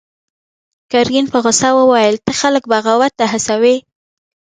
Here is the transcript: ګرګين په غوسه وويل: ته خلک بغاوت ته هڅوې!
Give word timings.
ګرګين 0.91 1.25
په 1.31 1.37
غوسه 1.43 1.69
وويل: 1.79 2.15
ته 2.25 2.31
خلک 2.39 2.63
بغاوت 2.71 3.11
ته 3.19 3.25
هڅوې! 3.31 3.75